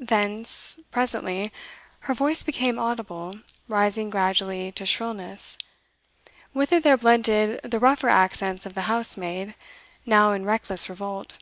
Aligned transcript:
Thence, 0.00 0.80
presently, 0.90 1.52
her 2.00 2.12
voice 2.14 2.42
became 2.42 2.76
audible, 2.76 3.38
rising 3.68 4.10
gradually 4.10 4.72
to 4.72 4.84
shrillness; 4.84 5.56
with 6.52 6.72
it 6.72 6.82
there 6.82 6.96
blended 6.96 7.62
the 7.62 7.78
rougher 7.78 8.08
accents 8.08 8.66
of 8.66 8.74
the 8.74 8.90
housemaid, 8.90 9.54
now 10.04 10.32
in 10.32 10.44
reckless 10.44 10.88
revolt. 10.88 11.34